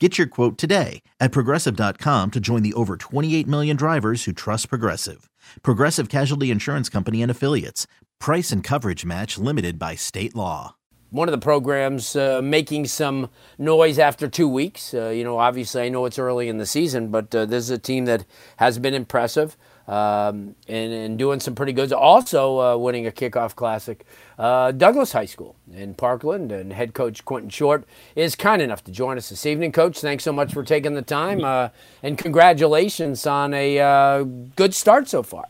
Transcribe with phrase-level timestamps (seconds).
[0.00, 4.68] Get your quote today at progressive.com to join the over 28 million drivers who trust
[4.68, 5.30] Progressive.
[5.62, 7.86] Progressive Casualty Insurance Company and Affiliates.
[8.18, 10.74] Price and coverage match limited by state law.
[11.10, 14.92] One of the programs uh, making some noise after two weeks.
[14.92, 17.70] Uh, you know, obviously, I know it's early in the season, but uh, this is
[17.70, 18.24] a team that
[18.56, 19.56] has been impressive
[19.86, 21.92] um, and, and, doing some pretty good.
[21.92, 24.06] Also, uh, winning a kickoff classic.
[24.38, 27.84] Uh, Douglas High School in Parkland, and head coach Quentin Short
[28.16, 29.72] is kind enough to join us this evening.
[29.72, 31.68] Coach, thanks so much for taking the time, uh,
[32.02, 34.22] and congratulations on a uh,
[34.56, 35.46] good start so far.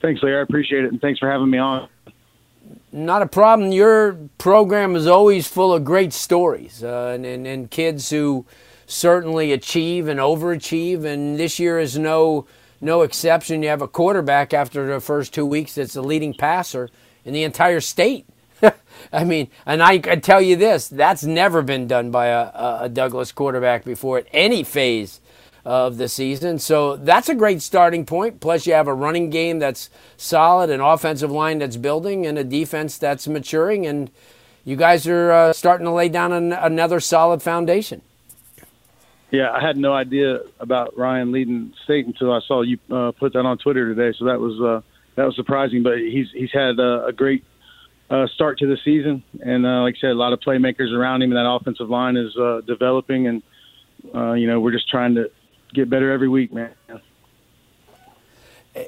[0.00, 0.38] Thanks, Larry.
[0.38, 1.88] I appreciate it, and thanks for having me on.
[2.92, 3.72] Not a problem.
[3.72, 8.46] Your program is always full of great stories uh, and, and, and kids who
[8.86, 12.46] certainly achieve and overachieve, and this year is no
[12.80, 13.62] no exception.
[13.62, 16.88] You have a quarterback after the first two weeks that's the leading passer
[17.24, 18.26] in the entire state.
[19.12, 22.50] I mean, and I can tell you this that's never been done by a,
[22.82, 25.20] a, Douglas quarterback before at any phase
[25.64, 26.58] of the season.
[26.58, 28.40] So that's a great starting point.
[28.40, 32.44] Plus, you have a running game that's solid, an offensive line that's building, and a
[32.44, 33.86] defense that's maturing.
[33.86, 34.10] And
[34.64, 38.02] you guys are uh, starting to lay down an, another solid foundation.
[39.30, 43.32] Yeah, I had no idea about Ryan leading state until I saw you uh, put
[43.34, 44.16] that on Twitter today.
[44.18, 45.82] So that was uh, that was surprising.
[45.82, 47.44] But he's he's had uh, a great
[48.10, 51.22] uh, start to the season, and uh, like I said, a lot of playmakers around
[51.22, 53.28] him, and that offensive line is uh, developing.
[53.28, 53.42] And
[54.12, 55.30] uh, you know, we're just trying to
[55.72, 56.72] get better every week, man.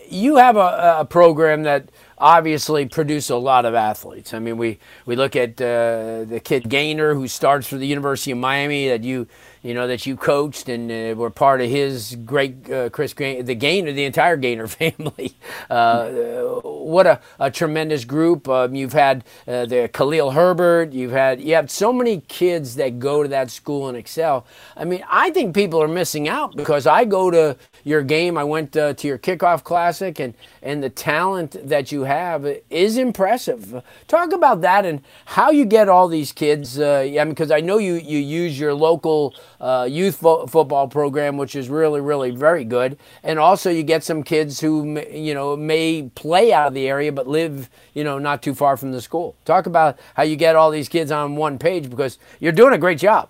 [0.08, 4.32] You have a, a program that obviously produce a lot of athletes.
[4.32, 8.30] I mean, we, we look at uh, the kid Gainer who starts for the University
[8.30, 9.26] of Miami that you
[9.62, 13.42] you know that you coached and uh, were part of his great uh, Chris Gainer,
[13.42, 15.34] the Gainer, the entire Gainer family.
[15.70, 16.60] Uh,
[16.92, 18.48] what a, a, tremendous group.
[18.48, 20.92] Um, you've had uh, the Khalil Herbert.
[20.92, 24.46] You've had you have so many kids that go to that school and excel.
[24.76, 28.36] I mean, I think people are missing out because I go to your game.
[28.36, 32.96] I went uh, to your kickoff classic and and the talent that you have is
[32.96, 33.82] impressive.
[34.06, 36.78] Talk about that and how you get all these kids.
[36.78, 41.38] Uh, yeah, because I know you you use your local uh, youth fo- football program,
[41.38, 45.56] which is really really very good, and also you get some kids who you know
[45.56, 49.00] may play out of the area but live you know not too far from the
[49.00, 49.34] school.
[49.44, 52.78] Talk about how you get all these kids on one page because you're doing a
[52.78, 53.28] great job.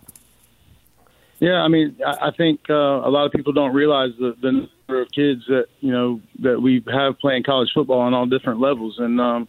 [1.43, 5.03] Yeah, I mean, I think uh, a lot of people don't realize the, the number
[5.03, 8.95] of kids that you know that we have playing college football on all different levels,
[8.99, 9.49] and um,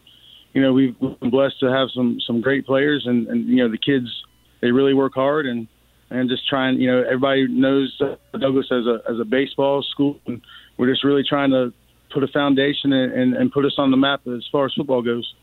[0.53, 3.70] you know we've been blessed to have some some great players, and, and you know
[3.70, 4.08] the kids
[4.62, 5.68] they really work hard and
[6.09, 6.81] and just trying.
[6.81, 7.96] You know, everybody knows
[8.40, 10.41] Douglas as a as a baseball school, and
[10.78, 11.72] we're just really trying to
[12.13, 15.01] put a foundation and, and, and put us on the map as far as football
[15.01, 15.34] goes.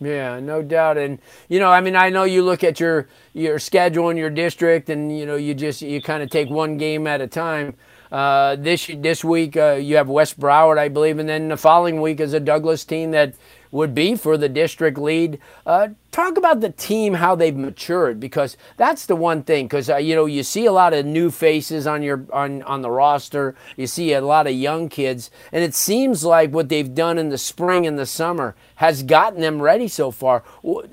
[0.00, 0.98] Yeah, no doubt.
[0.98, 1.18] And
[1.48, 4.90] you know, I mean, I know you look at your your schedule in your district,
[4.90, 7.74] and you know, you just you kind of take one game at a time.
[8.12, 12.00] Uh, this this week uh, you have West Broward, I believe, and then the following
[12.00, 13.34] week is a Douglas team that
[13.76, 15.38] would be for the district lead.
[15.66, 19.66] Uh, talk about the team, how they've matured, because that's the one thing.
[19.66, 22.80] Because uh, you know you see a lot of new faces on your on on
[22.80, 23.54] the roster.
[23.76, 27.28] You see a lot of young kids, and it seems like what they've done in
[27.28, 30.42] the spring and the summer has gotten them ready so far.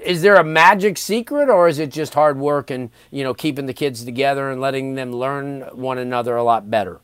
[0.03, 3.65] Is there a magic secret, or is it just hard work and you know keeping
[3.65, 6.99] the kids together and letting them learn one another a lot better?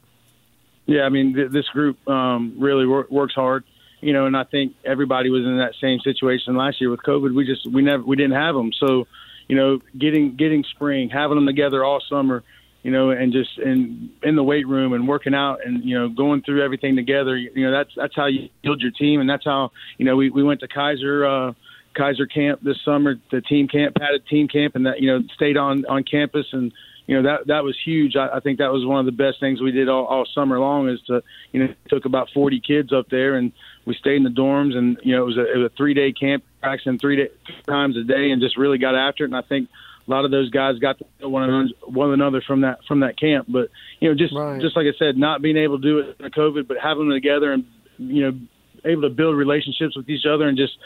[0.85, 3.63] Yeah, I mean th- this group um, really wor- works hard
[4.01, 7.33] you know, and I think everybody was in that same situation last year with COVID.
[7.33, 8.71] We just we never we didn't have them.
[8.73, 9.07] So,
[9.47, 12.43] you know, getting getting spring, having them together all summer,
[12.83, 16.09] you know, and just in in the weight room and working out and you know
[16.09, 17.35] going through everything together.
[17.35, 20.29] You know, that's that's how you build your team, and that's how you know we
[20.29, 21.49] we went to Keiser.
[21.49, 21.53] uh
[21.97, 25.57] Keiser camp this summer, the team camp, padded team camp, and that you know stayed
[25.57, 26.71] on on campus and
[27.09, 28.15] you know that that was huge.
[28.15, 30.59] I, I think that was one of the best things we did all, all summer
[30.59, 33.51] long is to you know took about 40 kids up there and
[33.85, 35.95] we stayed in the dorms and you know it was a, it was a three
[35.95, 37.29] day camp practicing three day,
[37.67, 39.29] times a day and just really got after it.
[39.29, 39.69] And I think
[40.07, 42.99] a lot of those guys got to know one another, one another from that from
[42.99, 43.47] that camp.
[43.49, 43.69] But
[43.99, 44.61] you know just right.
[44.61, 47.17] just like I said, not being able to do it in COVID, but having them
[47.17, 47.65] together and
[47.97, 48.39] you know
[48.85, 50.77] able to build relationships with each other and just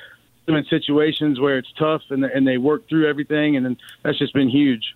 [0.45, 4.17] them in situations where it's tough and and they work through everything and then that's
[4.17, 4.95] just been huge.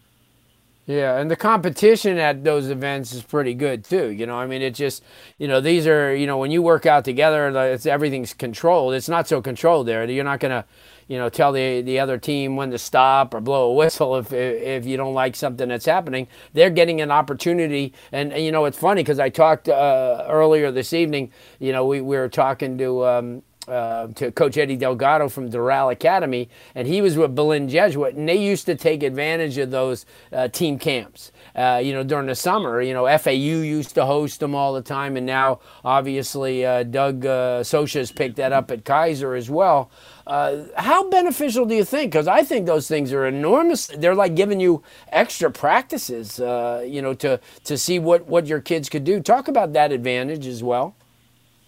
[0.87, 4.07] Yeah, and the competition at those events is pretty good too.
[4.07, 5.03] You know, I mean, it's just,
[5.37, 8.93] you know, these are, you know, when you work out together, it's everything's controlled.
[8.93, 10.09] It's not so controlled there.
[10.09, 10.63] You're not gonna,
[11.09, 14.31] you know, tell the the other team when to stop or blow a whistle if
[14.31, 16.29] if you don't like something that's happening.
[16.53, 20.71] They're getting an opportunity, and, and you know, it's funny because I talked uh, earlier
[20.71, 21.33] this evening.
[21.59, 23.05] You know, we, we were talking to.
[23.05, 28.15] Um, uh, to Coach Eddie Delgado from Doral Academy, and he was with Belen Jesuit,
[28.15, 31.31] and they used to take advantage of those uh, team camps.
[31.55, 34.81] Uh, you know, during the summer, you know, FAU used to host them all the
[34.81, 39.89] time, and now obviously uh, Doug uh, has picked that up at Keiser as well.
[40.25, 42.11] Uh, how beneficial do you think?
[42.11, 43.87] Because I think those things are enormous.
[43.87, 48.89] They're like giving you extra practices, you know, to to see what what your kids
[48.89, 49.21] could do.
[49.21, 50.95] Talk about that advantage as well.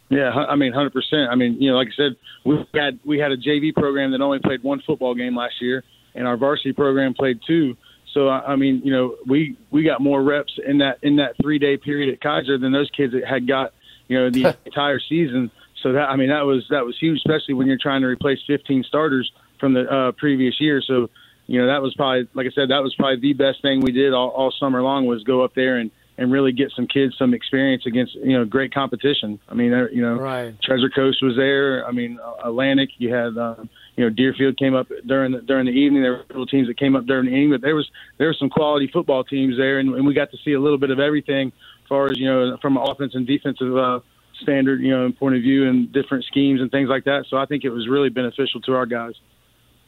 [0.09, 1.29] Yeah, I mean, hundred percent.
[1.31, 4.21] I mean, you know, like I said, we had we had a JV program that
[4.21, 5.83] only played one football game last year,
[6.15, 7.77] and our varsity program played two.
[8.13, 11.59] So I mean, you know, we we got more reps in that in that three
[11.59, 13.73] day period at Keiser than those kids that had got,
[14.07, 15.51] you know, the entire season.
[15.83, 18.39] So that I mean, that was that was huge, especially when you're trying to replace
[18.47, 20.81] 15 starters from the uh, previous year.
[20.81, 21.09] So,
[21.45, 23.91] you know, that was probably, like I said, that was probably the best thing we
[23.91, 27.15] did all, all summer long was go up there and and really get some kids
[27.17, 29.39] some experience against you know great competition.
[29.47, 30.53] I mean, you know, right.
[30.61, 31.87] Treasure Coast was there.
[31.87, 32.89] I mean, Atlantic.
[32.97, 36.01] You had um, you know Deerfield came up during the, during the evening.
[36.01, 38.35] There were little teams that came up during the evening, but there was there were
[38.37, 40.99] some quality football teams there, and, and we got to see a little bit of
[40.99, 43.75] everything as far as you know from an offense and defensive.
[43.75, 43.99] Uh,
[44.41, 47.25] standard, you know, point of view and different schemes and things like that.
[47.29, 49.11] So I think it was really beneficial to our guys.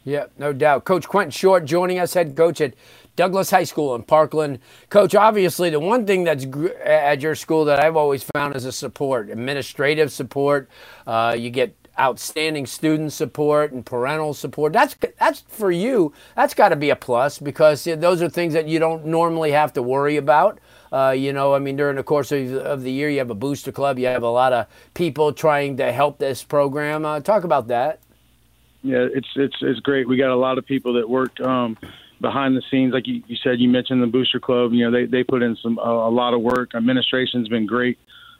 [0.03, 0.85] Yeah, no doubt.
[0.85, 2.73] Coach Quentin Short joining us, head coach at
[3.15, 4.59] Douglas High School in Parkland.
[4.89, 6.45] Coach, obviously, the one thing that's
[6.83, 10.69] at your school that I've always found is a support, administrative support.
[11.05, 14.73] Uh, you get outstanding student support and parental support.
[14.73, 16.13] That's that's for you.
[16.35, 19.73] That's got to be a plus because those are things that you don't normally have
[19.73, 20.59] to worry about.
[20.91, 23.35] Uh, you know, I mean, during the course of, of, the year, you have a
[23.35, 23.97] booster club.
[23.97, 27.05] You have a lot of people trying to help this program.
[27.05, 28.01] Uh, talk about that.
[28.83, 30.07] Yeah, it's it's it's great.
[30.07, 31.77] We got a lot of people that work um,
[32.19, 33.59] behind the scenes, like you, you, said.
[33.59, 34.73] You mentioned the Booster Club.
[34.73, 36.73] You know, they they put in some a, a lot of work.
[36.73, 37.99] Administration's been great,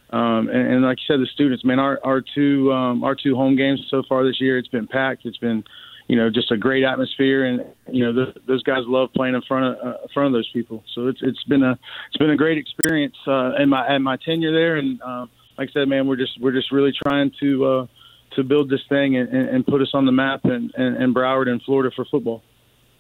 [0.10, 1.64] um, and, and, like you said, the students.
[1.64, 4.88] Man, our our two um, our two home games so far this year, it's been
[4.88, 5.28] packed.
[5.28, 5.64] It's been
[6.08, 9.44] you know just a great atmosphere, and you know the, those guys love playing in
[9.48, 10.84] front of uh, in front of those people.
[10.96, 11.78] So it's it's been a
[12.08, 15.28] it's been a great experience uh, in my in my tenure there, and uh,
[15.60, 17.88] like I said, man, we're just we're just really trying to.
[18.31, 21.13] Uh, to build this thing and, and put us on the map and, in, in
[21.13, 22.42] Broward and Florida for football.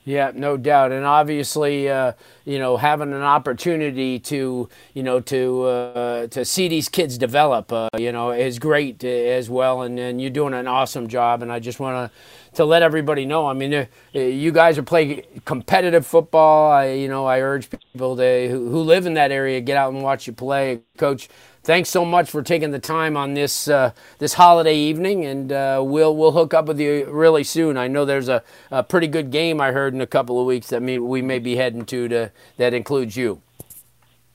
[0.03, 2.13] Yeah, no doubt, and obviously, uh,
[2.43, 7.71] you know, having an opportunity to, you know, to uh, to see these kids develop,
[7.71, 11.43] uh, you know, is great as well, and, and you're doing an awesome job.
[11.43, 12.17] And I just want to
[12.55, 13.45] to let everybody know.
[13.45, 16.71] I mean, uh, you guys are playing competitive football.
[16.71, 19.93] I, you know, I urge people to who, who live in that area get out
[19.93, 21.29] and watch you play, Coach
[21.63, 25.81] thanks so much for taking the time on this uh, this holiday evening, and uh,
[25.83, 27.77] we'll we'll hook up with you really soon.
[27.77, 30.67] I know there's a, a pretty good game I heard in a couple of weeks
[30.67, 33.41] that may, we may be heading to, to that includes you.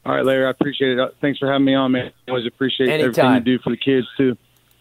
[0.05, 1.17] All right, Larry, I appreciate it.
[1.21, 2.13] Thanks for having me on, man.
[2.29, 3.09] I always appreciate Anytime.
[3.09, 4.37] everything you do for the kids too.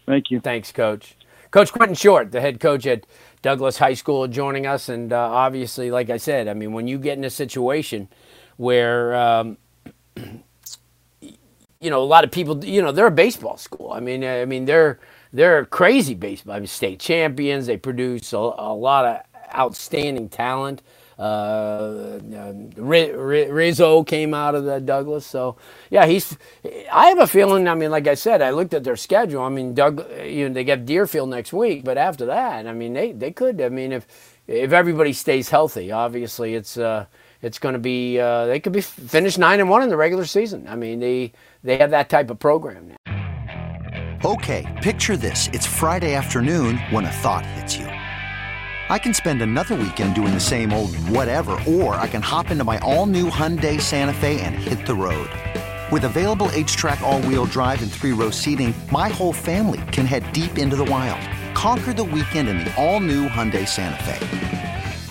[0.06, 0.40] Thank you.
[0.40, 1.16] Thanks, Coach.
[1.50, 3.06] Coach Quentin Short, the head coach at
[3.42, 6.98] Douglas High School, joining us, and uh, obviously, like I said, I mean, when you
[6.98, 8.08] get in a situation
[8.56, 9.56] where um,
[11.80, 13.92] you know, a lot of people, you know, they're a baseball school.
[13.92, 14.98] I mean, I mean, they're
[15.32, 16.54] they're crazy baseball.
[16.56, 17.66] I mean, state champions.
[17.66, 19.20] They produce a, a lot of
[19.56, 20.82] outstanding talent.
[21.18, 22.20] Uh,
[22.76, 25.56] Rizzo came out of the Douglas, so
[25.90, 26.36] yeah, he's.
[26.92, 27.68] I have a feeling.
[27.68, 29.42] I mean, like I said, I looked at their schedule.
[29.42, 32.94] I mean, Doug, you know, they get Deerfield next week, but after that, I mean,
[32.94, 33.60] they they could.
[33.60, 34.06] I mean, if
[34.46, 36.76] if everybody stays healthy, obviously, it's.
[36.78, 37.06] Uh,
[37.42, 40.24] it's going to be uh, they could be finished nine and one in the regular
[40.24, 40.66] season.
[40.68, 44.20] I mean, they they have that type of program now.
[44.24, 47.86] Okay, picture this: it's Friday afternoon when a thought hits you.
[48.88, 52.62] I can spend another weekend doing the same old whatever, or I can hop into
[52.62, 55.28] my all-new Hyundai Santa Fe and hit the road.
[55.90, 60.76] With available H-Track all-wheel drive and three-row seating, my whole family can head deep into
[60.76, 61.20] the wild.
[61.56, 64.45] Conquer the weekend in the all-new Hyundai Santa Fe.